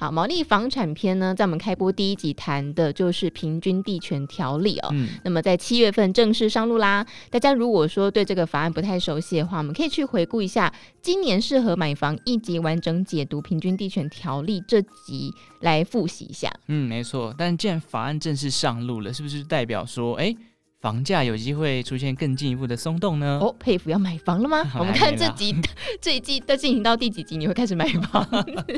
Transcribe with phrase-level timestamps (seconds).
[0.00, 4.88] 好，毛利房产篇呢，在我们开播第一集谈的就是平均地权条例哦。
[4.92, 7.06] 嗯，那么在七月份正式上路啦。
[7.28, 16.50] 大家如果说对这个法案不太熟悉的话，我们可以去回顾一下今年适合买房一集完整解读平均地权条例这集来复习一下。
[16.68, 17.34] 嗯，没错。
[17.36, 20.34] 但既然法案正式上路了，是不是代表说，哎？
[20.80, 23.38] 房价有机会出现更进一步的松动呢？
[23.42, 24.62] 哦，佩服要买房了吗？
[24.78, 25.54] 我们看这集
[26.00, 28.26] 这一季都进行到第几集，你会开始买房？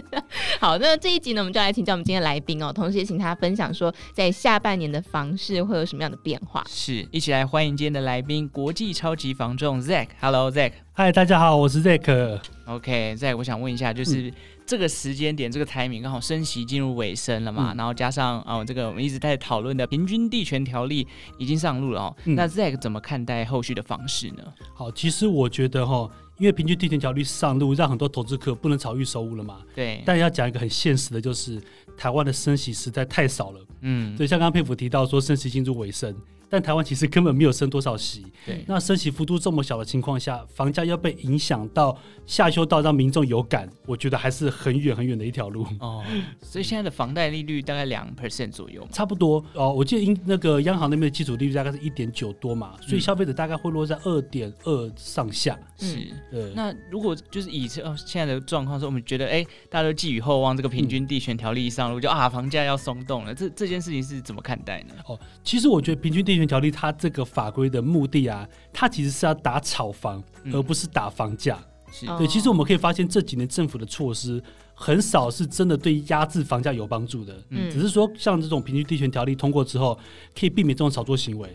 [0.59, 6.65] 好，那这一集呢，我们就来请教我们今天的来宾哦，同时也请他分享说，在下半年的房市会有什么样的变化？
[6.69, 10.09] 是，一起来欢迎今天的来宾，国际超级房仲 Zack。
[10.21, 10.73] Hello，Zack。
[10.95, 12.41] 嗨，大家好，我是 Zack。
[12.67, 14.29] OK，Zack，我想问一下，就是。
[14.29, 14.33] 嗯
[14.65, 22.17] 这个时间点，这个 timing 刚好升息进入尾声了嘛，嗯、然后加上哦，这个我们一直在讨论的平均地权条例已经上路了哦。
[22.25, 24.37] 嗯、那 Zack 怎么看待后续的方式呢？
[24.73, 29.59] 好，其实我觉得哈，因为平均地权条例上路，让很多投资客不能炒预售屋了嘛。
[29.75, 30.01] 对。
[30.07, 31.61] 但要讲一个很现实的，就是
[31.97, 33.61] 台湾的升息实在太少了。
[33.81, 34.17] 嗯。
[34.17, 36.15] 所以像刚刚沛甫提到说，升息进入尾声。
[36.53, 46.05] 但台湾其实根本没有升多少息，对，那升息幅度这么小的情况下，房价要被影响到下修到让民众有感，我觉得还是很远很远的一条路哦。
[46.43, 49.73] 所以现在的房贷利率大概两 percent 左右，差不多哦。
[49.73, 55.59] 我记得英那个央行那边的基础利率大概是一点九多嘛，所以消费者大概会落在二点二上下。
[55.79, 55.97] 是，
[56.31, 56.53] 对。
[56.55, 64.95] 那如果就是以这哦现在的状况说，我们觉得哎，大家都寄予厚望，这个平均地权条例一上路，就啊房价要松动了，这这件事情是怎么看待呢？
[65.07, 71.59] 哦，其实我觉得平均地权条例它这个法规的目的啊，它其实是要打炒房，而不是打房价。
[71.91, 74.43] 是对，其实我们可以发现这几年政府的措施
[74.75, 77.37] 很少是真的对压制房价有帮助的。
[77.51, 79.99] 嗯，只是说像这种平均地权条例通过之后，
[80.35, 81.49] 可以避免这种炒作行为。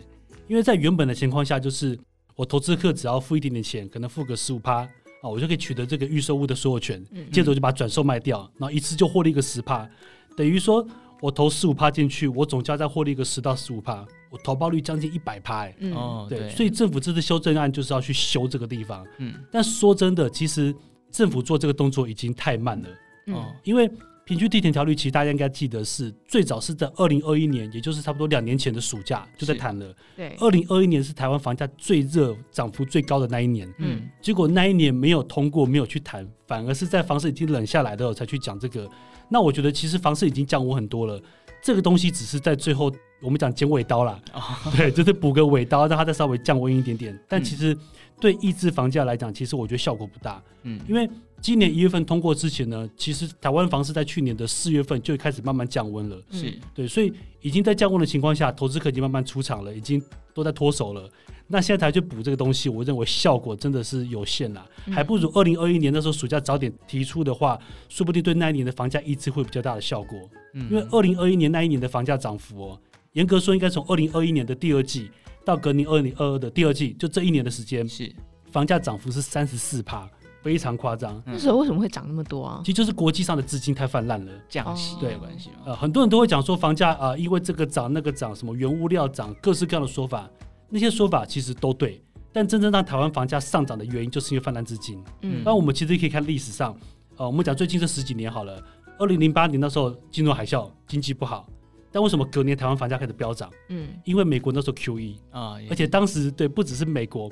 [0.48, 1.98] 因为在原本的情况下，就是
[2.36, 4.88] 我投资客只要付一点点钱，可能付个十五趴
[5.22, 9.90] 啊，我就可以取得这个预售物的所有权，接着我就把它转售卖掉，然后一次就获利一个十趴，
[10.36, 10.88] 等于说。
[11.20, 20.76] 我投十五趴进去，我总价再获利个十到十五趴，我投报率将近一百趴，哎，嗯，对，所以政府这次修正案就是要去修这个地方，嗯，但说真的，其实
[21.12, 22.90] 政府做这个动作已经太慢了，
[23.28, 23.90] 嗯，因为
[24.28, 38.86] 平均地权条例其实大家应该记得是最早是在二零二一年，也就是差不多两年前的暑假就在谈了，对，二零二一年是台湾房价最热、涨幅最高的那一年，嗯，结果那一年没有通过，没有去谈，反而是在房市已经冷下来的时候才去讲这个。
[39.30, 41.22] 那我觉得其实房市已经降温很多了，
[41.64, 44.42] 这个东西只是在最后我们讲剪尾刀啦，哦、
[44.76, 47.18] 对，就是补个尾刀，让它再稍微降温一点点。
[47.30, 47.78] 但其实
[48.20, 50.44] 对抑制房价来讲，其实我觉得效果不大。
[50.64, 51.10] 嗯，因为
[51.42, 56.18] 今年一月份通过之前呢，其实台湾房市在去年的四月份就开始慢慢降温了。
[56.32, 60.02] 是对，所以已经在降温的情况下，投资客已经慢慢出场了，已经
[60.34, 61.10] 都在脱手了。
[61.50, 70.20] 那现在才去补这个东西，我认为效果真的是有限啦，还不如二零二一年那时候暑假早点提出的话，说不定对那一年的房价抑制会比较大的效果。
[70.54, 72.82] 因为二零二一年那一年的房价涨幅哦，
[73.14, 75.10] 严格说应该从二零二一年的第二季
[75.46, 78.12] 到隔年二零二二的第二季，就这一年的时间，是
[78.52, 80.10] 房价涨幅是三十四趴，
[80.48, 81.22] 非常夸张。
[81.26, 82.62] 那时候为什么会涨那么多啊？
[82.64, 90.30] 其实就是国际上的资金太泛滥了，降息对关系呃，很多人都会讲说房价啊、呃，因为这个涨那个涨，什么原物料涨，各式各样的说法。
[90.70, 95.04] 那些说法其实都对，但真正让台湾房价上涨的原因，就是因为泛滥资金。
[95.24, 96.74] 嗯，那我们其实可以看历史上，
[97.18, 98.58] 呃，我们讲最近这十几年好了，
[98.98, 101.46] 二零零八年那时候金融海啸，经济不好，
[101.92, 103.52] 但为什么隔年台湾房价开始飙涨？
[103.68, 107.30] 嗯，因为美国那时候 QE 啊，而且当时对不只是美国，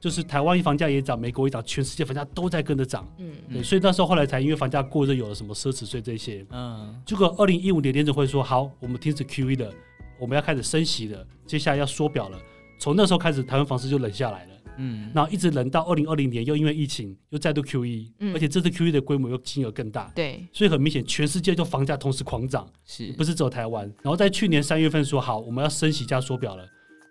[0.00, 3.06] 就是台湾房价也涨，美国也涨，全世界房价都在跟着涨。
[3.18, 6.46] 嗯，对，所以那时候后来才因为房价过热，有了什么奢侈税这些。
[6.50, 9.72] 嗯，结果二零一五年联准会说好，我们停止 QE 了，
[10.20, 12.38] 我们要开始升息了，接下来要缩表了。
[12.78, 23.84] 从那时候开始，台湾房市就冷下来了，嗯，然后一直冷到二零二零年，又因为疫情又再度 QE，嗯，而且这次 QE 的规模又金额更大，对，所以很明显，全世界就房价同时狂涨，是，不是只有台湾？
[24.02, 26.64] 然后在去年三月份说好，我们要升息加缩表了，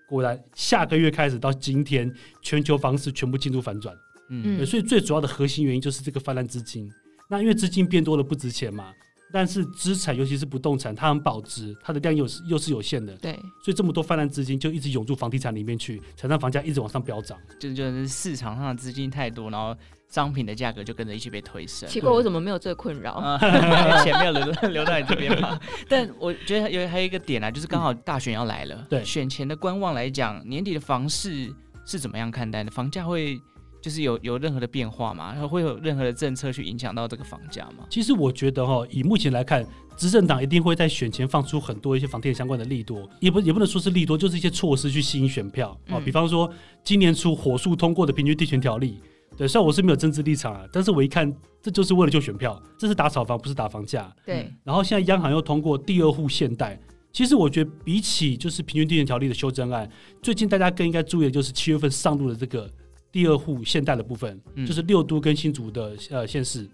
[0.08, 2.12] 果然下个月开始到今天，
[2.42, 3.96] 全球房市全部进入反转，
[4.30, 6.90] 嗯，所以最主要的核心原因就是这个泛滥资金，
[7.30, 8.92] 那因为资金变多了不值钱嘛。
[9.32, 17.38] 但是资产，尤其是不动产，它很保值，它的量又是又是有限的，对，所以这么多泛滥资金就一直涌入房地产里面去，才让房价一直往上飙涨。
[17.60, 19.76] 就就是市场上的资金太多，然后
[20.10, 21.90] 商品的价格就跟着一起被推升。
[21.90, 23.38] 奇怪，我怎么没有这个困扰？
[24.04, 25.60] 钱没有留留到你这边吗？
[25.90, 31.54] 但我觉得有还有一个点啊，就是刚好大选要来了，对，选前的观望来讲，年底的房市
[31.86, 32.72] 是怎么样看待的？
[32.72, 33.38] 房价会
[33.82, 35.34] 就是有有任何的变化吗？
[35.48, 37.86] 会有任何的政策去影响到这个房价吗？
[37.90, 39.66] 其实我觉得哈，以目前来看，
[39.96, 45.98] 执政党一定会在选前放出很多一些房地产相关的利多，也不也不能说是利多，就是一些措施去吸引选票啊。
[45.98, 46.52] 嗯、比方说，
[46.84, 49.00] 今年初火速通过的平均地权条例，
[49.38, 54.14] 对，虽然我是没有政治立场啊，但是我一看，这就是为了救选票，这是打炒房，不是打房价。
[54.26, 54.52] 对。
[54.64, 56.80] 然后现在央行又通过第二户限贷，
[57.14, 59.90] 其实我觉得比起就是平均地权条例的修正案，
[60.22, 62.70] 最近大家更应该注意的就是七月份上路的这个。
[63.18, 66.70] 第二户现代的部分，就是六都跟新竹的呃县市。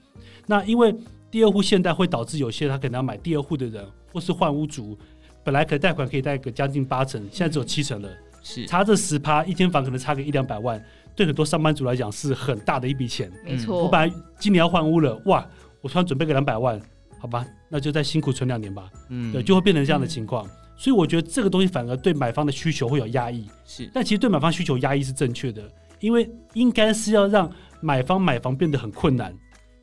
[0.45, 0.93] 那因为
[1.31, 4.97] 第二户现代会导致有些他可能要买第二户的人，或是换屋族，
[5.41, 8.09] 本来可贷款可以贷个将近八成，现在只有七成了，
[8.41, 10.83] 是差这十趴，一间房可能差个一两百万，
[11.15, 13.31] 对很多上班族来讲是很大的一笔钱。
[13.45, 15.47] 没错，我本来今年要换屋了，哇，
[15.79, 16.77] 我突然准备个两百万，
[17.19, 18.91] 好吧，那就再辛苦存两年吧。
[19.07, 20.45] 嗯，对，就会变成这样的情况。
[20.75, 23.47] 所以我觉得这个东西反而对买方的需求会有压抑。
[23.63, 25.61] 是，但其实对买方需求压抑是正确的。
[26.03, 29.33] 因为应该是要让买方买房变得很困难，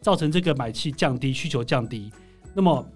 [0.03, 2.13] 造成这个买气降低，需求降低，
[2.55, 2.87] 那么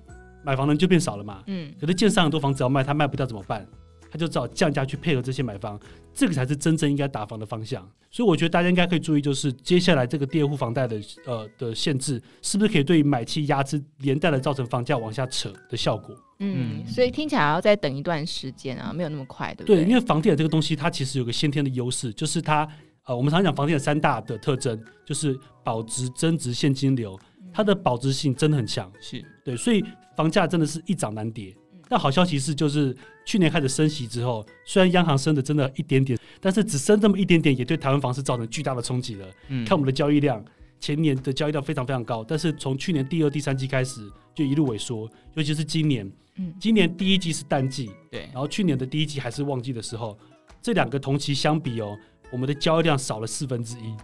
[0.44, 1.42] 买房人就变少了嘛。
[1.46, 1.72] 嗯。
[1.80, 3.66] 可是建商很多房子要卖，他卖不掉怎么办？
[4.10, 5.80] 他就只好降价去配合这些买方，
[6.12, 7.82] 这个才是真正应该打房的方向。
[8.10, 16.14] 所以我觉得大家应该可以注意，就是接下来这个第二户房贷的呃的限制，是不是可以对于买气压制，连带的造成房价往下扯的效果？
[16.40, 16.86] 嗯。
[16.86, 19.76] 所以听起来要再等一段时间啊，没有那么快，对不对？
[19.82, 22.68] 对，因为房地产这个东西，它其实有个先天的优势，就是它。
[23.06, 27.18] 呃，我们常讲房地产三大的特征，就是保值、增值、现金流，
[27.52, 29.84] 它的保值性真的很强，是对，所以
[30.16, 31.54] 房价真的是一涨难跌。
[31.86, 32.96] 但好消息是，就是
[33.26, 39.26] 去年开始升息之后，虽然央行升的真的一点点，但是只升这么一点点，也对台湾房市造成巨大的冲击了。
[39.48, 40.42] 嗯，看我们的交易量，
[40.80, 50.18] 前年的交易量非常非常高，但是从去年第二、第三季开始就一路萎缩，尤其是今年，嗯，今年第一季是淡季，对，然后去年的第一季还是旺季的时候，
[50.62, 51.94] 这两个同期相比哦。
[52.34, 53.94] 我们的交易量少了四分之一，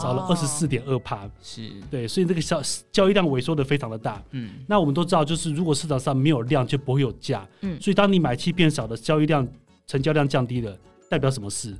[0.00, 4.22] 少了二十四点二趴，是对，所以这个交交易量萎缩的非常的大。
[4.30, 7.46] 嗯，那我们都知道，就是如果市场上没有量，就不会有价。
[7.60, 9.46] 嗯，所以当你买气变少的，交易量、
[9.86, 10.74] 成交量降低了，
[11.10, 11.76] 代表什么事？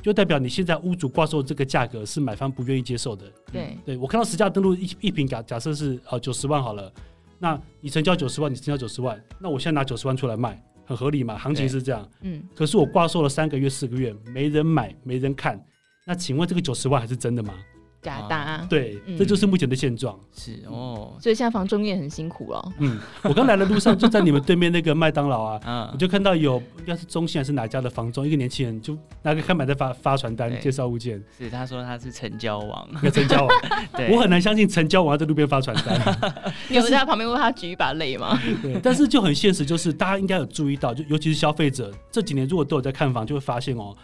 [0.00, 3.26] 就代表你现在屋主挂售这个价格是买方不愿意接受的。
[3.52, 6.90] 对，对我看到实价登录一一坪假假设是呃九十万好了，
[7.38, 10.58] 那你成交九十万，你成交九十万，那我现在拿九十万出来卖。
[10.84, 12.08] 很合理嘛，行情是这样。
[12.22, 15.62] 嗯，可是我挂售了三个月、四个月，没人买，没人看。
[16.04, 17.54] 那请问这个九十万还是真的吗？
[18.02, 18.66] 假搭、啊。
[18.68, 20.18] 对，嗯、这就是目前的现状。
[20.36, 22.72] 是哦，所以现在房中介很辛苦了。
[22.78, 31.22] 嗯，我刚来的路上就在你们对面那个麦当劳啊， 嗯，我就看到有应该是中信还是哪家的房中，一个年轻人就拿个看板在发发传单介绍物件。
[31.38, 33.48] 是，他说他是成交王， 成交王。
[33.96, 36.34] 对，我很难相信成交王在路边发传单。
[36.68, 38.36] 你有在旁边为他举一把泪吗？
[38.60, 43.94] 对，但是就很现实，就是大家应该有注意到，就尤其是消费者这几年如果都有在看房，就会发现哦。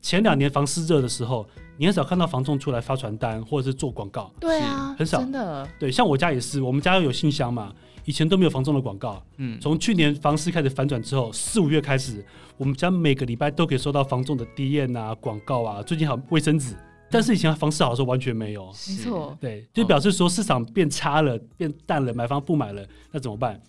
[0.00, 1.44] 前两年房市热的时候，
[1.78, 4.30] 你很少看到房仲出来发传单或者是做广告。
[4.40, 5.20] 对啊，很少。
[5.20, 5.66] 真的。
[5.78, 7.72] 对，像我家也是，我们家又有信箱嘛，
[8.04, 9.22] 以前都没有房仲的广告。
[9.36, 9.58] 嗯。
[9.60, 12.22] 从去年房市开始反转之后，四五月开始，
[12.56, 15.82] 我们家每个礼拜都可以收到房仲的 DM 啊、广告啊。
[15.82, 16.74] 最近还有卫生纸，
[17.10, 18.66] 但是以前房市好的时候完全没有。
[18.66, 19.38] 没错。
[19.40, 23.60] 对，就表示说市场变差了、变淡了，买方不买了，那怎么办？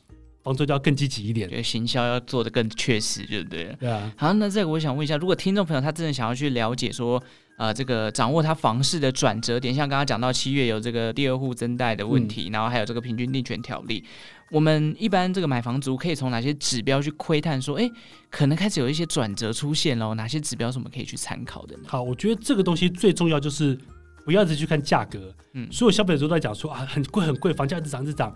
[0.41, 3.75] 房仲就要更积极一点，对，行销要做的更确实，对不对？
[3.79, 4.11] 对啊。
[4.17, 7.21] 好，那这个我想问一下，如果听众朋友他真的想要去了解说，
[7.59, 14.01] 呃，这个掌握它房市的转折点，像刚刚讲到七月有这个第二户增贷的问题，嗯、然后还有这个平均地权条例，
[14.49, 17.91] 我们一般这个买房族可以从哪些指标去窥探说，哎，
[18.29, 21.83] 可能开始有一些转折出现喽，哪些指标是我们可以去参考的呢？
[21.85, 23.77] 好，我觉得这个东西最重要就是
[24.23, 28.33] 不要一直去看价格，嗯，所有消费者都在讲说啊，很贵很贵，房价一直涨一直涨。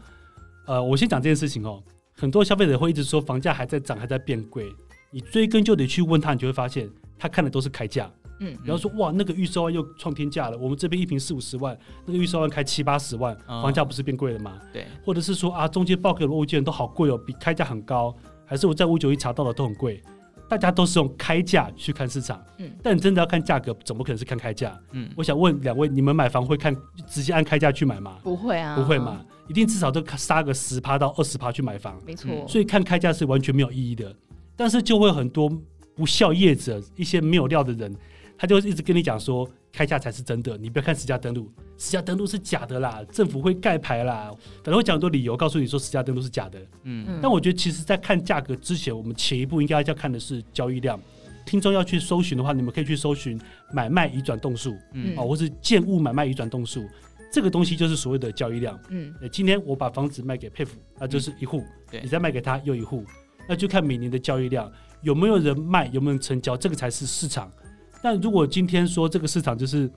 [0.65, 1.81] 呃，我先讲这件事情哦。
[2.11, 4.69] 很多消费者会一直说房价还在涨，还在变贵。
[5.11, 8.11] 你追根究底去问他，你就会发现他看的都是开价。
[8.43, 14.59] 嗯，然后说哇，那个预售案又创天价了，我们这边一瓶四五十万，那个预售案开七八十万，房价不是变贵了吗？
[14.71, 14.85] 对。
[15.05, 20.01] 或者是说啊，中介报给的物件都好贵哦，比开价很高，还是我在五九一查到的都很贵。
[20.49, 24.77] 大家都是用开价去看市场，嗯，但你真的要看价格，怎么可能是看开价？
[24.91, 26.75] 嗯，我想问两位，你们买房会看
[27.07, 28.19] 直接按开价去买吗？
[28.21, 32.29] 不会啊，不会嘛，一定至少都杀个十趴到二十趴去买房，没错。
[32.47, 34.15] 所以看开价是完全没有意义的，
[34.55, 35.49] 但是就会很多
[35.95, 37.95] 不孝业者，一些没有料的人。
[38.37, 44.31] 他就一直跟你讲说，开价才是真的，你不要看实价登录，实价登录是假的啦，政府会盖牌啦，
[44.63, 46.59] 反正会讲很多理由，告诉你说实价登录是假的。
[46.83, 50.99] 嗯，但我觉得其实，在看价格之前，我们前一步应该要看的是交易量。
[51.45, 53.39] 听众要去搜寻的话，你们可以去搜寻
[53.73, 56.87] 买卖移转栋数，嗯，哦，或是建物买卖移转栋数，
[57.31, 58.79] 这个东西就是所谓的交易量。
[58.89, 61.61] 嗯，今天我把房子卖给佩服，那就是一户，
[61.91, 63.03] 对，你再卖给他又一户，
[63.47, 64.71] 那就看每年的交易量
[65.01, 67.51] 有没有人卖，有没有人成交，这个才是市场。
[68.03, 69.89] 但如果今天说这个市场就是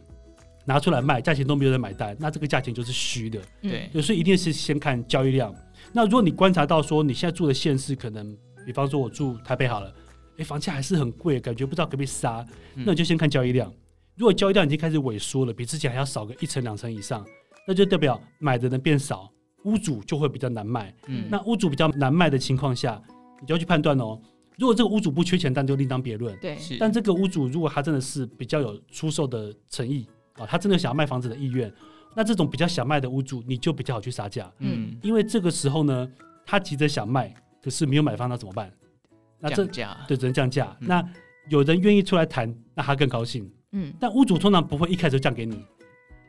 [0.64, 3.40] 拿出来卖，价钱都没有人买单，那这个价钱就是虚的。
[3.60, 5.52] 对，所以一定是先看交易量。
[5.92, 9.92] 那如果你观察到说你现在住的县市可能，比方说我住台北好了，
[10.38, 13.72] 哎，房价还是很贵，感觉不知道可不可以杀，那你就先看交易量。
[14.14, 17.26] 如果交易量已经开始萎缩了，比之前还要少个一层两层以上，
[17.66, 19.28] 那就代表买的人变少，
[19.64, 20.94] 屋主就会比较难卖。
[21.08, 23.02] 嗯，那屋主比较难卖的情况下，
[23.40, 24.20] 你就要去判断哦。
[24.58, 26.36] 如果这个屋主不缺钱，但就另当别论。
[26.38, 31.72] 对，但这个屋主如果他真的是比较有出售的诚意啊，他真的想要卖房子的意愿，
[32.14, 34.50] 那这种比较想卖的屋主，你就比较好去杀价。
[34.60, 36.08] 嗯，因为这个时候呢，
[36.44, 38.72] 他急着想卖，可是没有买方，那怎么办？
[39.38, 40.74] 那这降价，对，只能降价。
[40.80, 41.08] 嗯、那
[41.50, 43.50] 有人愿意出来谈，那他更高兴。
[43.72, 45.62] 嗯，但屋主通常不会一开始就降给你，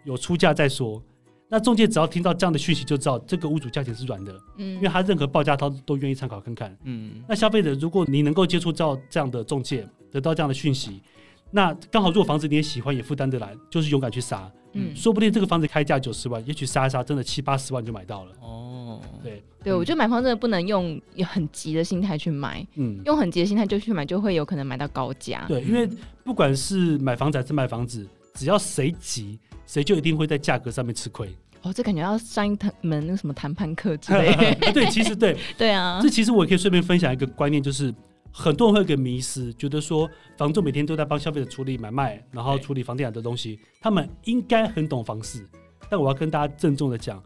[0.03, 1.01] 有出价再说。
[1.49, 7.23] 那中介只要听到这样的讯息，就知道这个屋主价钱是软的，嗯，因为他任何报价他都愿意参考看看，嗯。
[7.27, 11.01] 那消费者，如果你能够接触到这样的中介，得到这样的讯息，
[11.49, 18.31] 那刚好如果房子你也喜欢，也负担得来，就是勇敢去杀，嗯，说不定这个房子开价九十万，也许杀一杀，真的七八十万就买到了。
[18.41, 25.45] 哦，对，对，我觉得买房真的不能用很急的心态去买，嗯，用很急的心态就去买，就会有可能买到高价。
[25.47, 25.89] 对，因为
[26.25, 29.39] 不管是买房子还是卖房子，只要谁急。
[29.67, 31.29] 谁就一定会在价格上面吃亏
[31.61, 34.33] 哦，这感觉要上一门那个什么谈判课之类。
[34.73, 35.99] 对，其实对， 对啊。
[36.01, 37.93] 这其实我也可以顺便分享一个观念，就是
[38.31, 45.45] 很多人会有个迷失，觉得说房仲每天都在帮消费者处理买卖，然后处理房地产的东西，他们应该很懂房市。
[45.89, 47.21] 但我要跟大家郑重的讲，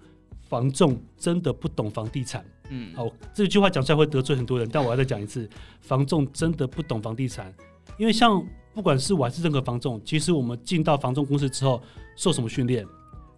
[0.48, 2.44] 房仲真的不懂房地产。
[2.70, 5.48] 嗯，好，这句话讲出来会得罪很多人，但我要再讲一次，
[5.82, 7.54] 房仲真的不懂房地产，
[7.98, 8.44] 因为像。
[8.74, 11.82] 不管是我还是任何房仲，其实我们进到房仲公司之后，
[12.16, 12.86] 受什么训练？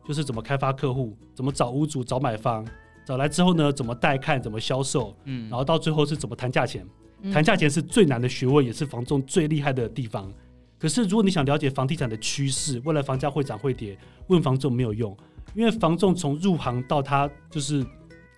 [0.06, 2.66] 就是怎么开发客户，怎么找屋主、找买方，
[3.06, 6.86] 找来之后呢，怎么带看，怎么销售，嗯，然后到最后是怎么谈价钱。
[7.32, 10.30] 谈价钱是最难的学问，也是房仲最厉害的地方。
[10.78, 13.98] 可是如果你想了解房地产的趋势，未来房价会涨会跌，
[14.28, 15.16] 问房仲没有用，
[15.56, 17.86] 因为房仲从入行到他就是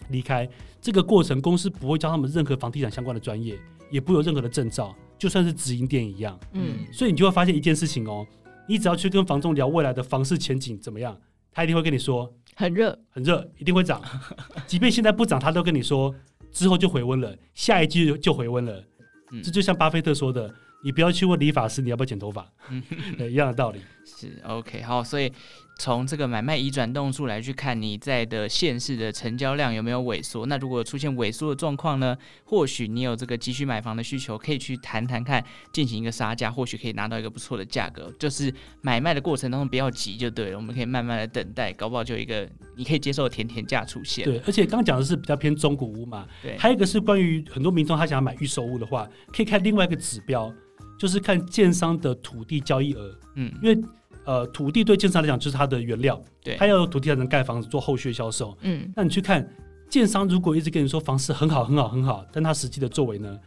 [0.10, 0.48] 离开
[0.80, 3.58] 这个过程，公司不会教他们任何房地产相关的专业，
[3.90, 4.96] 也不会有任何的证照。
[5.26, 8.24] 就算是直营店一样，嗯，所以你就会发现一件事情哦，
[8.70, 11.20] 你只要去跟房仲聊未来的房市前景怎么样，
[11.52, 14.00] 他一定会跟你说很热，很热，一定会涨。
[14.68, 16.14] 即便现在不涨，他都跟你说
[16.52, 18.84] 之后就回温了，下一季就回温了。
[19.32, 20.54] 嗯，这就像巴菲特说的，
[20.84, 22.84] 你不要去问理发师你要不要剪头发， 嗯，
[23.32, 23.80] 一样的道理。
[24.06, 25.34] 是 OK，好，所以。
[25.78, 30.46] 从这个买卖移转动数来去看你在的县市的成交量有没有萎缩？
[30.46, 32.18] 那如果出现萎缩的状况呢？
[32.46, 38.10] 或许你有这个急需买房的需求，可以去谈谈看，进行一个杀价，或许可以拿到一个不错的价格。
[38.18, 44.24] 就是买卖的过程当中不要急就对了，我们可以慢慢的等待，搞不好就有一个你可以接受的甜甜价出现。
[44.24, 50.54] 对，而且刚刚讲的是比较偏中古屋嘛，对，还有一个是关于很多民众他想要买预售屋的话，可以看另外一个指标，
[50.98, 53.78] 就是看建商的土地交易额，嗯，因为。
[54.26, 58.58] 呃，土地对建商来讲就是它的原料，对，它要有土地才能盖房子做后续销售。
[58.62, 59.48] 嗯，那你去看
[59.90, 63.40] 建商如果一直跟你说房市很好很好很好，但他实际的作为呢，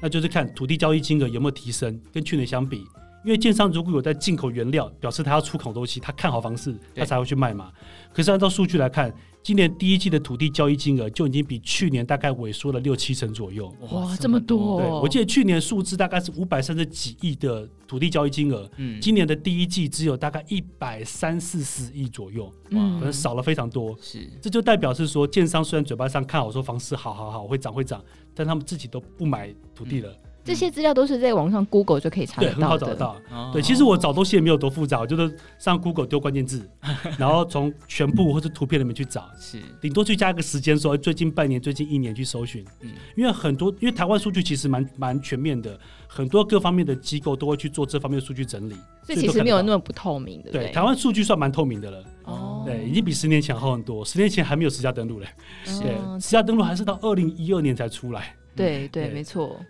[0.00, 2.84] 那就是看土地交易金额有没有提升，跟去年相比。
[3.24, 7.72] 因为建商如果有在进口原料，表示他要出口东西，他看好房市，他才会去卖嘛。
[8.12, 9.12] 可是按照数据来看，
[9.46, 13.72] 今年第一季的土地交易金额就已经比去年大概萎缩了六七成左右。
[13.92, 14.80] 哇，这么多！
[14.80, 23.96] 对，我记得去年数字大概是五百三十几亿的土地交易金额，嗯，今年的第一季只有大概一百三四十亿左右，哇，可能少了非常多。
[24.02, 30.12] 是，这就代表是说，建商虽然嘴巴上看好说房市好好好会涨会涨，但他们自己都不买土地了。
[30.46, 33.16] 这些资料都是在网上 Google 就可以查得到的，对，很好找得到。
[33.30, 36.68] 哦、对，其实我找东西也没有多复杂，我就是上 Google 丢关键字，
[37.18, 42.64] 然后从全部或者图片里面去找， 是顶多去加一个时间，说最近半年、最近一年去搜寻。
[42.80, 48.76] 嗯，因为很多，因为台湾数据其实蛮蛮全面的，很多各方面的机构都会去做这方面的数据整理。
[49.02, 50.50] 所以其实没有那么不透明的。
[50.50, 52.04] 对，台湾数据算蛮透明的了。
[52.24, 54.04] 哦，对，已经比十年前好很多。
[54.04, 55.26] 十年前还没有实价登录嘞，
[55.66, 58.34] 哦、对，实价登录还是到二零一二年才出来。
[58.54, 59.60] 对对，对，没错。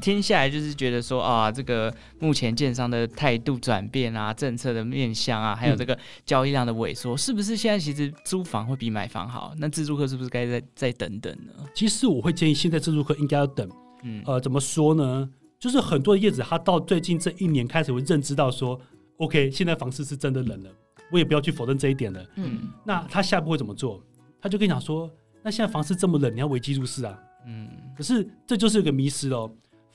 [0.00, 9.54] 听下来就是觉得说啊，这个目前建商的态度转变啊，政策的面向啊，还有这个交易量的萎缩，嗯、是不是现在其实租房会比买房好？
[9.58, 11.52] 那自住客是不是该再再等等呢？
[11.74, 13.68] 其实我会建议现在自住客应该要等。
[14.02, 15.28] 嗯，呃，怎么说呢？
[15.60, 18.80] 就是很多的业主他到最近这一年开始会认知到说
[19.18, 20.70] ，OK，现在房市是真的冷了，
[21.12, 22.26] 我也不要去否认这一点了。
[22.34, 24.02] 嗯，那他下一步会怎么做？
[24.40, 25.08] 他就跟你讲说，
[25.40, 27.16] 那现在房市这么冷，你要危机入市啊？
[27.46, 29.48] 嗯，可是这就是一个迷失喽。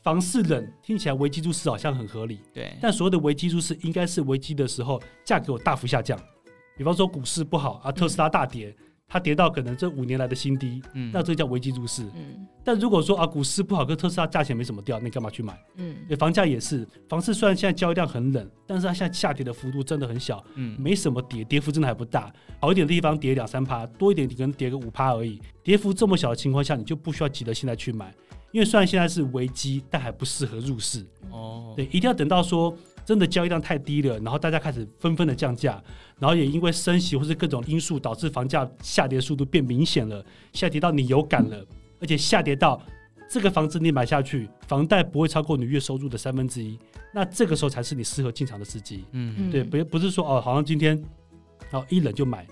[0.04, 2.78] 房市冷听起来危机入市好像很合理，对。
[2.82, 6.18] 但所谓的危机入市应该是危机的时候价格有大幅下降，
[6.78, 12.48] 比方说股市不好啊，特斯拉大跌，嗯、它跌到可能这五年来的新低，嗯，那这叫危机入市，嗯。
[12.64, 15.58] 但如果说啊，股市不好，跟特斯拉价钱没什么掉，你干嘛去买？
[15.76, 22.32] 嗯，房价也是，房市虽然现在交易量很冷，但是它现在下跌的幅度真的很小，嗯，没什么跌，跌幅真的还不大。
[22.60, 25.42] 好一点的地方跌两三趴，多一点可能跌个五趴而已。
[25.64, 28.14] 跌幅这么小的情况下，你就不需要急着现在去买，
[28.52, 31.06] 因为虽然现在是危机，但还不适合入市。
[31.32, 32.76] 哦，对，一定要等到说。
[33.08, 35.82] 真的交易量太低了，然后大家开始纷纷的降价，
[36.20, 41.66] 然后也因为升息或是各种因素导致房价下跌速度变明显了，下跌到你有感了，
[42.02, 42.82] 而且下跌到
[43.30, 46.78] 这个房子你买下去，房贷不会超过你月收入的三分之一，
[47.14, 49.06] 那这个时候才是你适合进场的时机。
[49.14, 51.02] 嗯，对，不不是说哦，好像今天
[51.72, 52.46] 哦一冷就买，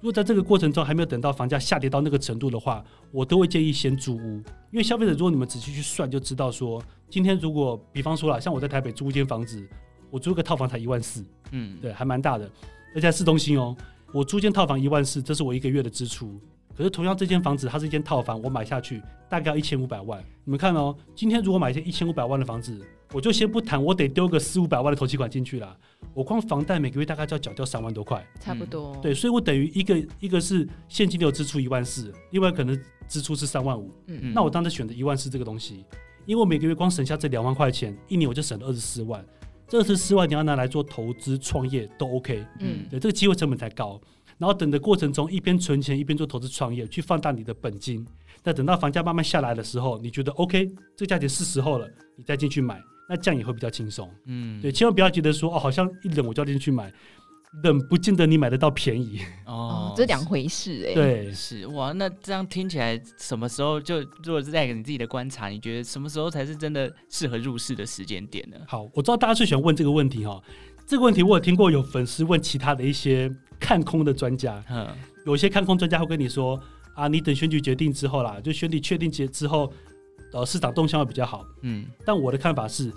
[0.00, 9.68] 如果在这个过程中还没有等到房价下跌到那个程度的话，我都会建议先租屋，因为消费者如果你们仔细去算就知道说，今天如果比方说了，像我在台北租一间房子。
[10.12, 12.44] 我租个套房才一万四，嗯，对，还蛮大的，
[12.88, 13.76] 而且在市中心哦。
[14.12, 16.36] 我租间套房一万四，这是我一个月的支出。
[16.76, 20.22] 可是同样这间房子，它是一间套房，我买下去大概要一千五百万。
[20.44, 22.80] 你们看哦，今天如果买一间一千五百万的房子，
[23.12, 25.76] 我就先不谈，我得丢个四五百万的头期款进去了。
[26.14, 28.96] 我光房贷每个月大概就要缴掉三万多块，差不多。
[29.02, 33.90] 对，所以我等于一个一个是现金流支出一万四，另外可能支出是三万五。
[34.06, 35.84] 嗯嗯，那我当时选择一万四这个东西，
[36.24, 39.24] 因为我每个月光省下这两万块钱，一年我就省了二十四万。
[39.68, 44.00] 这二十四万，你要拿来做投资创业都 OK，嗯，对，这个机会成本才高。
[44.40, 48.04] 然后等的过程中，一边存钱一边做投资创业，去放大你的本金。
[48.42, 50.66] 那等到房价慢慢下来的时候，你觉得 OK，
[50.96, 54.10] 这个价钱是时候了，你再进去买，那这样也会比较轻松。
[54.24, 56.90] 嗯，对，千万不要觉得说哦，好像一冷我就要进去买。
[57.64, 60.94] 冷不见得你买得到便宜哦，这两回事哎、欸。
[60.94, 68.56] 对，是哇，那这样听起来，什么时候就如果是在你自己的观察，你觉得什么时候才是真的适合入市的时间点呢？
[68.68, 70.40] 好，我知道大家最喜欢问这个问题哈。
[70.86, 73.28] 这个问题我有听过有粉丝问其他的一些
[73.60, 74.88] 看空的专家，嗯，
[75.26, 76.58] 有些看空专家会跟你说
[76.94, 79.70] 啊，你等选举决定之后啦，就选举确定结之后，
[80.32, 81.44] 呃，市场动向会比较好。
[81.62, 82.90] 嗯，但我的看法是，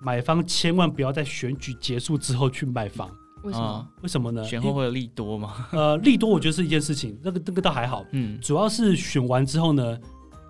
[0.00, 3.10] 买方千万不要在选举结束之后去买房。
[3.42, 3.88] 为什么？
[4.02, 4.44] 为什么呢？
[4.44, 5.66] 选后会有利多吗？
[5.72, 8.04] 呃，利多我觉得是一件事情，那个那个倒还好。
[8.12, 9.98] 嗯，主要是选完之后呢，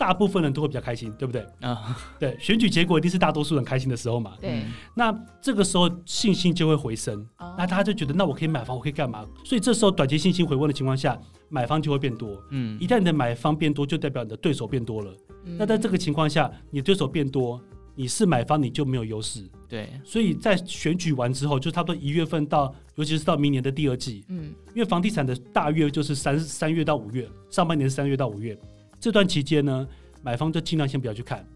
[0.03, 1.47] 大部分人都会比较开心，对不对？
[1.61, 4.33] 啊，对，选举结果一定是大多数人开心的时候嘛。
[4.41, 4.65] 对。
[4.97, 7.25] 那这个时候信心就会回升，
[7.57, 9.25] 那大家就觉得，那我可以买房，我可以干嘛？
[9.45, 11.17] 所以这时候短期信心回温的情况下，
[11.49, 12.37] 买方就会变多。
[12.51, 15.17] 嗯，一旦你的买方变多，就代表你的对手变多了。
[15.57, 17.61] 那在这个情况下，你的对手变多。
[17.95, 19.47] 你是买方，你就没有优势。
[19.69, 28.59] 对，所以在选举完之后，就差不多一月份到，尤其是到明年的第二季，嗯，因为房地产的大月就是三三月到五月，上半年是三月到五月，
[28.99, 29.87] 这段期间呢，
[30.23, 31.47] 买方就尽量先不要去看，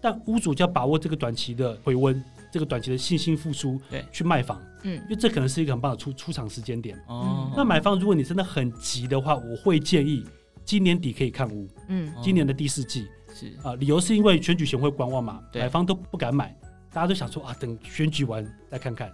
[0.00, 6.96] 但屋主就要把握这个短期的回温，这个短期的信心复苏，对，去卖房，嗯，因为这可能是一个很棒的出出场时间点。
[7.08, 10.24] 哦，那买方如果你真的很急的话，我会建议
[10.64, 13.06] 今年底可以看屋，嗯，今年的第四季。
[13.34, 13.52] 是。
[13.62, 16.56] 啊，理由是因为选举前会观望嘛，买方都不敢买，
[16.92, 19.10] 大家都想说啊，等选举完再看看。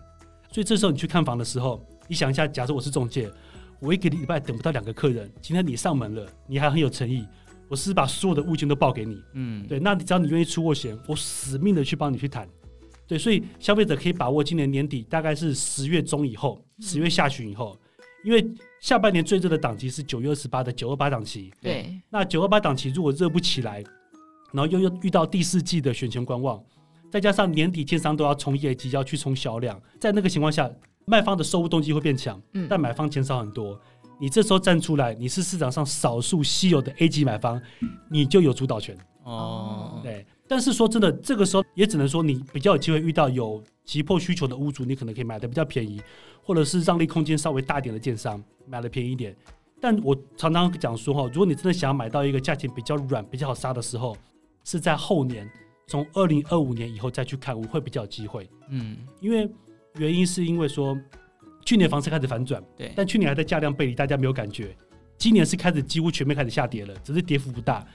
[0.51, 3.31] 所以这时候你去看房的时候，你想一下，假设我是中介，
[3.81, 7.27] 我一个礼拜等不到两个客人，今天你上门了，你还很有诚意，
[7.69, 12.49] 我是把所有的物件都报给你，嗯，对，那你只要你愿意出过钱，我死命的去帮你去谈。
[13.07, 17.79] 对，所以消费者可以把握今年年底大概是十月中以后，十月下旬以后，
[18.25, 18.47] 因为
[18.81, 23.85] 下半年最热的档期是九月二十八的九二八档期，对，那九二八档期如果热不起来。
[24.51, 26.59] 然后又又遇到第四季的选前观望，
[27.11, 30.71] 再加上年底建商都要冲业绩，要去冲销量，在那个情况下，
[31.05, 33.79] 卖方的收入动机会变强，嗯，但买方减少很多。
[34.21, 37.61] 你这时候站出来，你是市场上少数稀有的 A 级买方，
[38.11, 40.01] 你就有主导权哦。
[40.03, 46.03] 对，但是说真的，这个时候也只能说你比较有机会遇到有急迫需求的屋主，你可能可以买的比较便宜，
[46.43, 49.37] 或者是让利空间稍微大一点的建商买的便宜一点。
[49.81, 54.17] 但我常常讲说哈，如果你真的想要买到一个价钱比较软、比较好杀的时候，
[54.65, 55.49] 是在后年，
[55.87, 58.51] 从二零二五年以后再去看屋会比较有机会。
[58.71, 59.49] 嗯，因为
[59.95, 60.99] 原因是因为说，
[61.69, 64.75] 去年房市开始反转，对，但去年还在价量背离，大家没有感觉。
[65.19, 67.87] 今年是开始几乎全面开始下跌了，只是跌幅不大。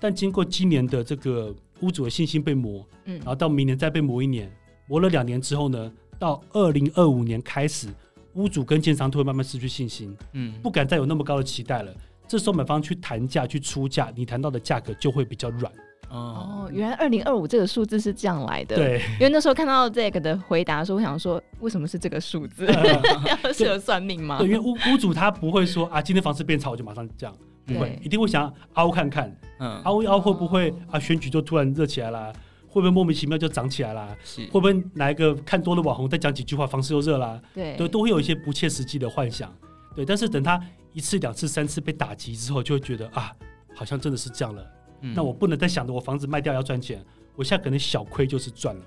[0.00, 4.50] 但经过今年的这个屋主的信心被磨，嗯，然后到明年再被磨一年，
[4.86, 7.88] 磨了两年之后呢，到二零二五年开始，
[8.32, 11.94] 屋主跟建商都会慢慢失去信心，嗯，不敢再有那么高的期待了。
[12.26, 15.70] 这时候买方去谈价、去出价，你谈到的价格就会比较软。
[16.10, 18.76] 哦，原来二零二五这个数字是这样来的。
[18.76, 22.66] 对，因为那时候看到这个的回答说，我想说，为什么是这个数字？
[23.52, 24.38] 是有算命吗？
[24.38, 27.34] 对，因为屋屋主他不会说啊，今天房市变差，我就马上降，
[27.66, 30.98] 不会，一定会想凹看看，嗯，凹一凹会不会啊？
[30.98, 32.32] 选举就突然热起来啦，
[32.68, 34.16] 会不会莫名其妙就涨起来啦？
[34.24, 37.38] 是，会不会哪一个看多了网红再讲几句话，房市又热啦？
[37.54, 39.54] 对，都都会有一些不切实际的幻想。
[39.94, 40.58] 对，但是等他
[40.94, 43.30] 一次、两次、三次被打击之后，就会觉得啊，
[43.74, 44.64] 好像真的是这样了。
[45.00, 47.04] 嗯、那我不能再想着我房子卖掉要赚钱，
[47.36, 48.82] 我现在可能小亏就是赚了。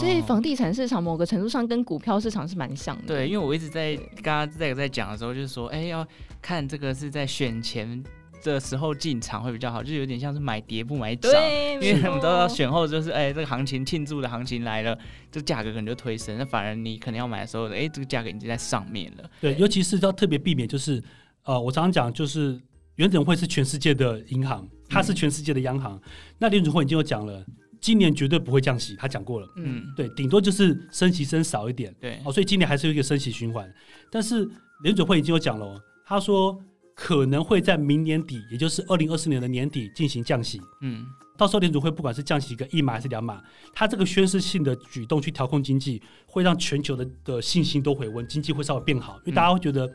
[0.00, 3.02] 所以房地产市场某个程度上跟股票市场是蛮像的。
[3.06, 6.06] 对，因为我一直在刚刚在在讲的时候，就是说，哎，要
[6.40, 8.02] 看这个是在选前
[8.42, 11.30] 的时候进场会比较好，就有点像是买跌不买涨。
[11.30, 14.98] 对，因为我们都要选后就是，哎，这个行情庆祝的行情来了，
[15.30, 16.38] 这个价格可能就推升。
[16.38, 19.30] 那反而你可能要买的时候，哎，这个价格已经在上面了。
[19.38, 21.02] 对，尤其是要特别避免，就是
[21.42, 22.58] 呃，我常常讲，就是
[22.94, 25.96] 原准会是全世界的银行，它是全世界的央行。
[25.96, 26.00] 嗯、
[26.38, 27.44] 那联储会已经有讲了。
[27.80, 29.46] 今年绝对不会降息，他讲过了。
[29.56, 31.94] 嗯，对，顶多就是升息升少一点。
[32.00, 33.70] 对，哦，所以今年还是有一个升息循环。
[34.10, 34.48] 但是
[34.84, 36.58] 联准会已经有讲了，他说
[36.94, 40.62] 可能会在明年底，也就是二零二四年的年底进行降息。
[40.80, 41.04] 嗯，
[41.36, 43.42] 到时候联准会不管是降息一个一码还是两码，
[43.74, 49.86] 他这个宣示性的举动去调控经济，会让全球的的信心都回温，经济会稍微变好，因为大家会觉得。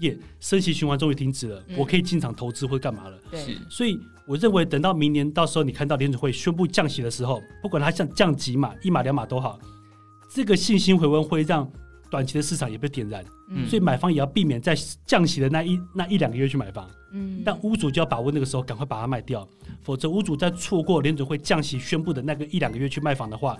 [0.00, 3.18] 耶，yeah, 升息循环终于停止了，嗯、我可以进场投资或干嘛了？
[3.30, 9.58] 对，所以我认为等到明年到时候你看到联储会宣布降息的时候，不管它降降几码，一码两码都好，
[10.28, 11.70] 这个信心回温会让
[12.10, 13.24] 短期的市场也被点燃。
[13.48, 16.88] 嗯，所以买方也要避免在降息的那一那一两个月去买房。
[17.12, 19.48] 嗯，但屋主就要把握那个时候赶快把它卖掉，
[19.82, 23.56] 否则屋主在错过联储会降息宣布的那个一两个月去卖房的话，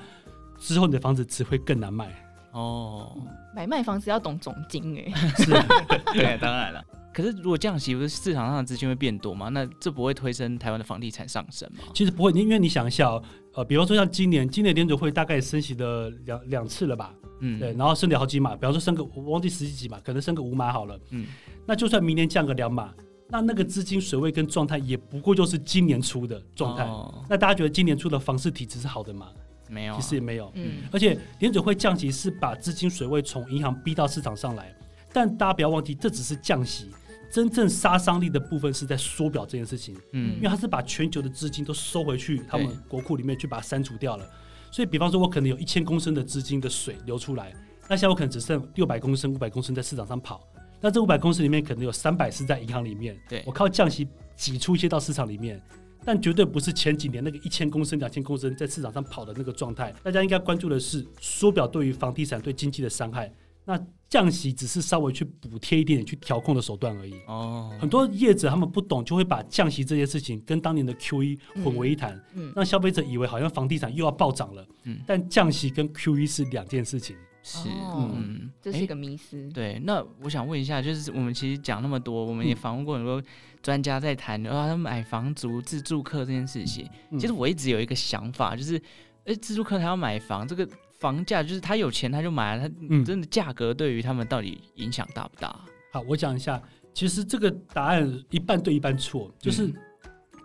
[0.58, 2.12] 之后你的房子只会更难卖。
[2.56, 3.16] 哦，
[3.54, 5.50] 买卖房子要懂总经哎， 是，
[6.14, 6.82] 对，当然了。
[7.12, 9.48] 可是如果降息，不是市场上的资金会变多吗？
[9.48, 11.84] 那这不会推升台湾的房地产上升吗？
[11.94, 13.22] 其实不会，因为你想一下哦，
[13.54, 17.14] 呃，比方说像今年，今年联储会大概升息的两两次了吧？
[17.40, 20.98] 嗯，对，然后升了好几码，比方说升个我忘记十几几码，可能升个五码好了。
[21.10, 21.26] 嗯，
[21.66, 22.92] 那就算明年降个两码，
[23.30, 26.84] 那那个资金水位跟状态也不过就是今年初的状态。
[26.84, 29.28] 哦，那大家觉得今年初的房市体质是好的吗？
[29.68, 30.50] 没有，其实也没有。
[30.54, 34.74] 嗯，而且联准会降息是把资金水位从银行逼到市场上来，
[35.12, 36.90] 但大家不要忘记，这只是降息，
[37.30, 39.96] 真正杀伤力的部分是在缩表这件事情。
[40.12, 44.28] 嗯，因为它是把全球的资金都收回去，他们国库里面去把它删除掉了。
[44.70, 47.52] 所以，比方说，我可能有一千公升的资金的水流出来，
[47.88, 50.46] 那现在我可能只剩六百公升、五百公升在市场上跑。
[50.80, 55.60] 那这五百公升里面可能有三百是在银行里面，对，我靠降息挤出一些到市场里面。
[56.06, 59.92] 但绝对不是前几年那个一千公升、两千公升在市场上跑的那个状态。
[60.04, 63.30] 大家应该关注的是缩表对于房地产、对经济的伤害。
[63.64, 63.76] 那
[64.08, 67.14] 降息只是稍微去补贴一点点、去调控的手段而已。
[67.26, 74.64] 哦，很多业者他们不懂，就会把降息这件事情跟当年的 QE 混为一谈，嗯，让消费者以为好像房地产又要暴涨了。
[74.84, 77.16] 嗯，但降息跟 QE 是两件事情。
[77.48, 79.48] 是，哦、嗯，这是一个迷思。
[79.54, 83.22] 对，那我想问一下，就是我们其实讲那么多，我们也访问过很多
[83.62, 86.90] 专家在谈，啊、嗯，他们买房族自住客这件事情。
[87.12, 88.82] 嗯、其实我一直有一个想法，就是，
[89.26, 95.48] 哎，自住客他要买房，这个房价就是他有钱他就买了，他真的价格对于他们到底影响大不大？
[95.66, 96.60] 嗯、好，我讲一下，
[96.92, 99.72] 其实这个答案一半对一半错，就是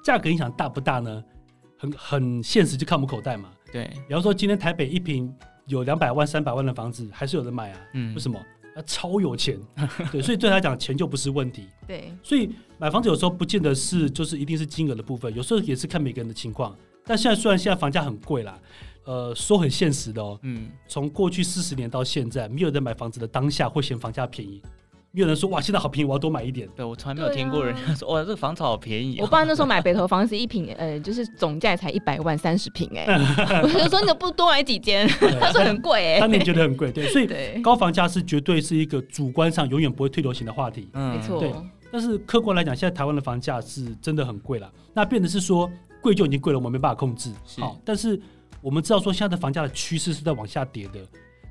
[0.04, 1.24] 价格影响大不大呢？
[1.80, 3.50] 很很现实，就看我们口袋嘛。
[3.72, 5.34] 对，比方说今天台北一坪。
[5.72, 7.78] 有两百万、三百万的房子，还是有人买啊？
[7.94, 8.38] 嗯，为什么？
[8.74, 9.60] 他超有钱，
[10.12, 11.68] 对，所以对他来讲，钱就不是问题。
[11.86, 16.74] 对，所以买房子有时候不见得是就是一定是金额的部分，有时候也是看每个人的情况。
[17.04, 18.58] 但现在虽然现在房价很贵啦，
[19.04, 24.62] 呃，说很现实的哦，嗯，从过去四十年到现在，没有人买房子的当下会嫌房价便宜。
[25.14, 26.68] 有人说哇，现在好便宜，我要多买一点。
[26.74, 29.24] 对，我从来没有听过人家说、啊、哇，这个房子好便宜、哦。
[29.24, 33.06] 我爸那时候买北投房子一平，呃， 就是总价才一百万三十平，哎，
[33.62, 35.06] 我就说你怎么不多买几间？
[35.40, 37.28] 他说很贵，哎，当年觉得很贵，对，所以
[37.62, 41.40] 高房价是绝对是一个主观上永远不会退流行的话题，嗯，没错。
[41.42, 41.52] 对，
[41.92, 44.72] 但是客观来讲，现在台湾的房价是真的很贵了。
[44.94, 45.70] 那变的是说
[46.00, 47.32] 贵就已经贵了，我们没办法控制。
[47.60, 48.18] 好是，但是
[48.62, 51.00] 我们知道说现在的房价的趋势是在往下跌的。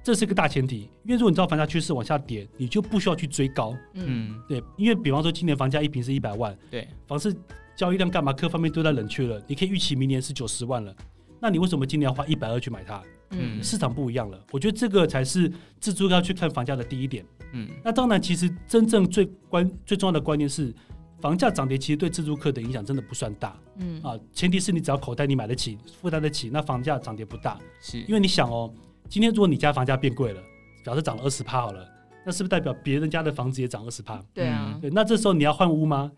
[0.03, 3.77] 这是一个大前提，因为如果你知道房价趋势往下跌，你就不需要去追高。
[3.95, 7.35] 嗯，对，因为比方说今年房价一平是一百万，对，房市
[7.77, 10.95] 交易量干嘛，各方面都在冷却了，你可以预期明年是九十万了，
[11.39, 13.03] 那你为什么今年要花一百二去买它？
[13.33, 17.25] 嗯，市场不一样了，我觉得这个才是自住要去看房价的第一点。
[17.53, 20.75] 嗯，那当然，其实真正最关最重要的观念是，
[21.21, 23.57] 房价涨跌其实对自住客的影响真的不算大。
[23.77, 27.59] 嗯啊，前提是你只要口袋你买得起，负担得起，那房价涨跌不大。
[27.81, 28.73] 是因为你想哦。
[29.11, 30.41] 今天如果你家房价变贵了，
[30.85, 31.85] 假设涨了二十趴好了，
[32.25, 34.23] 那是不是代表别人家的房子也涨二十趴？
[34.33, 36.13] 对啊，对，那这时候你要换屋吗？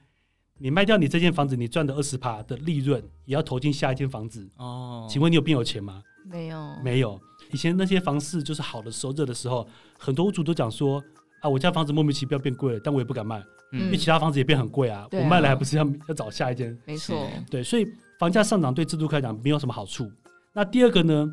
[0.58, 5.06] 你卖掉你这间房子，你赚的二十趴的利润也要投进下一间房子哦。
[5.08, 6.02] 请问你有变有钱吗？
[6.30, 7.18] 没有，没有。
[7.50, 9.66] 以前那些房市就是好的时候、热的时候，
[9.98, 11.02] 很多屋主都讲说
[11.40, 15.00] 啊，我家房子莫名其妙变贵了，但我也不敢卖，嗯、因为其他房子也变很贵啊。
[15.00, 16.78] 啊我卖了还不是要要找下一间？
[16.84, 17.86] 没错，对，所以
[18.18, 20.12] 房价上涨对自住客来讲没有什么好处。
[20.52, 21.26] 那第二个呢？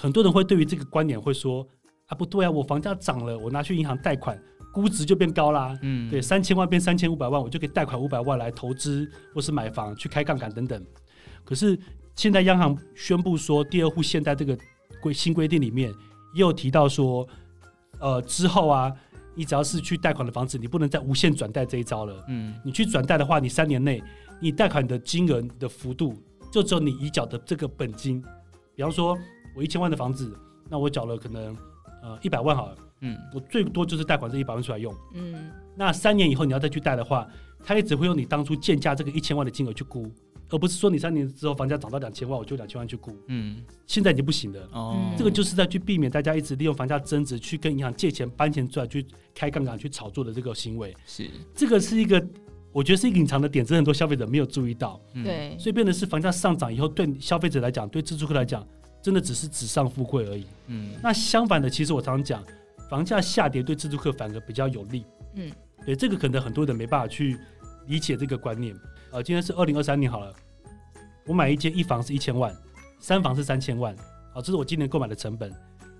[0.00, 1.66] 很多人会对于这个观点会说
[2.06, 5.78] 啊，不对啊，我房价涨了，我拿去银行贷款，估值就变高啦。
[5.82, 10.82] 嗯，对，三千万变三千五百万，我就可以贷款五百万来投资或是买房去开杠杆等等。
[11.44, 11.78] 可是
[12.16, 14.56] 现在央行宣布说，第二户现在这个
[15.02, 15.90] 规新规定里面
[16.34, 17.28] 也有提到说，
[17.98, 18.90] 呃，之后啊，
[19.34, 22.24] 你只要是去贷款的房子，你不能再无限转贷这一招了。
[22.28, 24.02] 嗯，你去转贷的话，你三年内
[24.40, 26.14] 你贷款的金额的幅度
[26.50, 28.24] 就只有你已缴的这个本金。
[28.74, 29.18] 比方说，
[29.60, 30.34] 我一千万的房子，
[30.70, 31.54] 那我缴了可能
[32.02, 32.76] 呃一百万好了。
[33.02, 34.94] 嗯，我最多就是贷款这一百万出来用。
[35.12, 37.28] 嗯，那三年以后你要再去贷的话，
[37.62, 40.10] 他也只会用你当初建价这个一千万的金额去估，
[40.48, 43.14] 而不是说你三年之后房价涨到两千万，我就两千万去估。
[43.26, 44.66] 嗯，现在已经不行了。
[44.72, 50.96] 哦，这个就是在去避免大家一直利用房价增值去跟银行借钱搬钱出来去开杠杆去炒作的这个行为。
[51.04, 52.26] 是，这个是一个
[52.72, 54.98] 我觉得是一个隐藏的点，只是很多消费者没有注意到。
[55.22, 58.66] 对，所以变得是房价上涨以后，对消费者来讲，对自住客来讲，
[59.02, 60.46] 真的只是纸上富贵而已。
[60.66, 62.44] 嗯，那相反的，其实我常常讲。
[62.88, 65.48] 房价下跌对自住客反而比较有利，嗯，
[65.86, 67.38] 对，这个可能很多人没办法去
[67.86, 68.74] 理解这个观念。
[69.12, 70.34] 呃，今天是二零二三年好了，
[71.24, 72.52] 我买一间一房是一千万，
[72.98, 73.94] 三房是三千万，
[74.34, 75.54] 好，这是我今年购买的成本。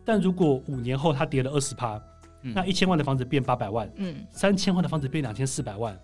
[0.05, 2.03] 但如果五年后它跌了二十趴，
[2.43, 5.97] 那一千万的房子变八百万，嗯，三千万的房子变两千四百万，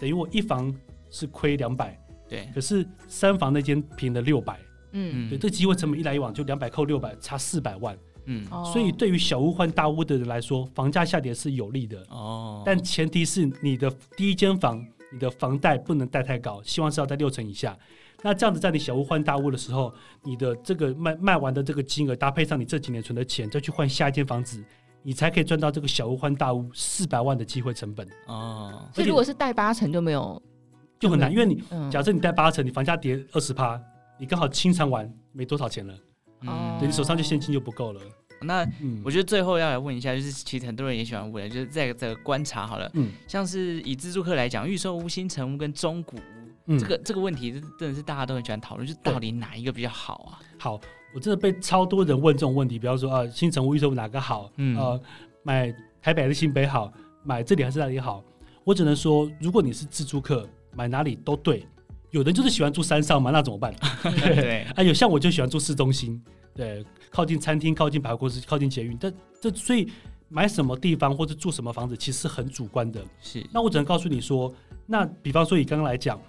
[0.00, 0.74] 等于我一房
[1.10, 4.58] 是亏两百，对，可是三房那间平了六百，
[4.92, 7.96] 嗯，对，这机会成本一来一往就两百扣六百，差四百万。
[8.26, 12.62] 嗯，所以对于小屋换大屋的人来说，房价下跌是有利的哦。
[12.64, 17.76] 但前提是你的第一间房，你的房贷不能贷太高，希望是要在六成以下。
[18.22, 24.62] 那这样子，在你小屋换大屋的时候，你的这个卖卖完的这个金额，搭配上你这几年存的钱，再去换下一间房子，
[25.02, 28.86] 你才可以赚到这个小屋换大屋四百万的机会成本哦。
[28.94, 30.40] 所以如果是贷八成就没有，
[30.98, 33.80] 就很难，因为你假设你贷八成，你房价跌二十趴，
[34.20, 35.94] 你刚好清偿完没多少钱了。
[36.42, 38.00] 嗯，对，你手上就现金就不够了。
[38.42, 38.66] 那
[39.04, 46.20] 我觉得最后要来问一下，就是其实很多人也喜欢问，就是在这个观察好了，嗯，像是以自住客来讲，预售屋、新成屋跟中古屋，
[46.66, 50.40] 嗯，这个这个问题真的是大家都很喜欢讨论，就是到底哪一个比较好啊？
[50.58, 50.80] 好，
[51.14, 54.50] 我真的被超多人问这种问题，比方说啊，新成屋、预售屋哪个好？
[54.56, 55.00] 嗯，呃，
[55.42, 56.90] 买台北还是新北好？
[57.22, 58.24] 买这里还是那里好？
[58.64, 61.66] 我只能说，如果你是自住客，买哪里都对。
[62.10, 63.74] 有人就是喜欢住山上嘛，那怎么办？
[64.02, 66.20] 对，啊， 有像我就喜欢住市中心。
[66.54, 68.96] 对，靠近餐厅，靠近百货公司，靠近捷运。
[69.00, 69.88] 但这所以
[70.28, 73.04] 买什么地方或者住什么房子，其实很主观的。
[73.20, 74.52] 是，那我只能告诉你说，
[74.86, 76.20] 那比方说以刚刚来讲，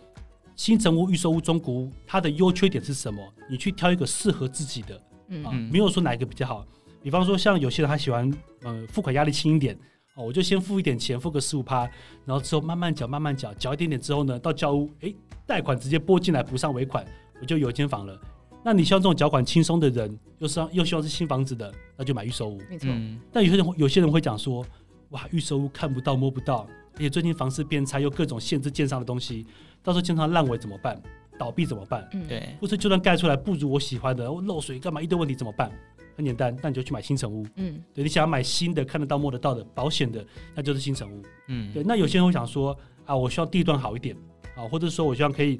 [0.56, 3.20] 新城屋、预售屋、中古屋，它的优缺点是什么？
[3.50, 6.66] 你去挑一个适合自己的，嗯，啊，没有说哪一个比较好。
[7.02, 9.76] 比方说，像有些人他喜欢，呃，付款压力轻一点，
[10.16, 11.90] 哦，我就先付一点钱，付个十五趴，
[12.26, 17.06] 然后之后慢慢缴，慢慢缴，缴一点点之后呢，到交屋，诶，贷款直接拨进来补上尾款，
[17.40, 18.20] 我就有一间房了。
[18.64, 22.62] 那你希望这种缴款轻松的人，又是又希望是新房子的，那就买预售屋。
[22.70, 22.90] 没错。
[23.32, 24.66] 但有些人有些人会讲说，
[25.10, 29.48] 哇，预售屋看不到摸不到，而且最近房市变差，又各种限制建商的东西，
[29.82, 31.02] 到时候建商烂尾怎么办？
[31.42, 32.08] 倒闭怎么办？
[32.14, 32.56] 嗯，对。
[32.62, 35.72] 或是就算盖出来不如我喜欢的，漏水干嘛一堆问题怎么办？
[36.16, 37.44] 很简单，那你就去买新城屋。
[37.56, 40.24] 嗯，对，你想要买新的，看得到摸得到的，保险的，
[40.54, 41.24] 那就是新城屋。
[41.48, 41.82] 嗯，对。
[41.84, 44.16] 那有些人会想说，啊，我希望地段好一点，
[44.56, 45.60] 啊，或者说我希望可以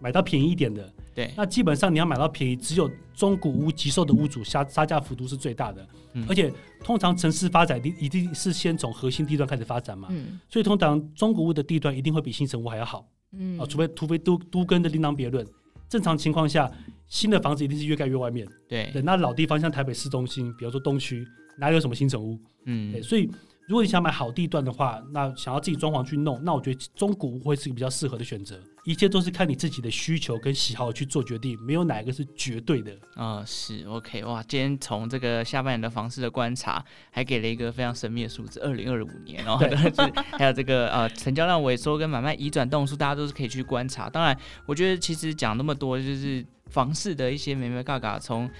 [0.00, 0.90] 买到便宜一点的。
[1.14, 13.06] 对，那基本上你要买到便宜，只有中古屋急售的屋主杀杀价幅度是最大的，嗯、而且通常城市发展一一定是先从核心地段开始发展嘛，嗯、所以通常中古屋的地段一定会比新城屋还要好，
[13.38, 15.46] 嗯、啊，除非除非都都跟的另当别论，
[15.88, 16.70] 正常情况下，
[17.08, 21.26] 新的房子一定是越盖越外面，对，那老地方像台北市中心，比如说东区，
[21.58, 23.30] 哪有什么新城屋，嗯，对，所以。
[23.66, 28.60] 如果你想买好地段的话，那想要自己装潢去弄，那我觉得中古屋会是一个比较适合的选择。
[28.84, 32.92] 一切都是看你自己的需求跟喜好去做决定，没有哪一个是绝对的。
[33.14, 34.42] 啊、哦，是 OK 哇！
[34.42, 39.56] 今天从这个下半年的房市的观察，还给了一个非常神秘的数字，二零二五年哦。
[39.58, 39.74] 对，
[40.36, 44.10] 还有这个呃成交量萎缩跟买卖移转动数，大家都是可以去观察。
[44.10, 48.50] 当然，我觉得其实讲那么多，就是房市的一些眉眉嘎嘎从。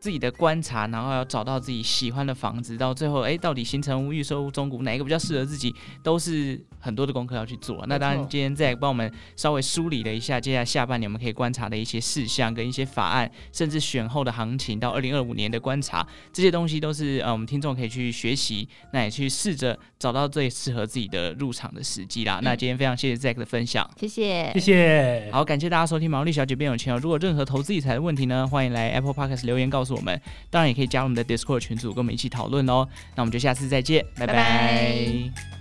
[0.00, 7.84] 自己的观察，然后要找到自己喜欢的房子，到最后，哎，到底新成屋、预售屋、中古哪一个比较适合自己，都是很多的功课要去做。
[7.86, 22.38] 那当然，今天再帮我们稍微梳理了一下，接下来下半年我们可以观察的一些事项跟一些法案，甚至选后的行情，到二零二五年的观察，这些东西都是呃我们听众可以去学习，那也去试着找到最适合自己的入场的时机啦。
[22.40, 25.28] 嗯、那今天非常谢谢 Zack 的分享，谢谢，谢谢。
[25.30, 26.98] 好，感谢大家收听毛利小姐变有钱哦。
[26.98, 32.86] 如果任何投资理财的问题呢，欢迎来 Apple Podcast 留言告我们，当然也可以加入我们的 Discord 群组，跟我们一起讨论哦。
[33.14, 35.59] 那我们就下次再见，拜拜。